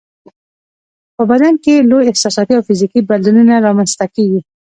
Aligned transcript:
په 1.15 1.23
بدن 1.31 1.53
کې 1.63 1.71
یې 1.77 1.87
لوی 1.89 2.03
احساساتي 2.09 2.53
او 2.55 2.65
فزیکي 2.67 2.99
بدلونونه 3.09 3.63
رامنځته 3.67 4.05
کیږي. 4.15 4.39